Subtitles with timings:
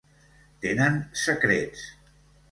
[0.63, 1.83] Tenen secrets.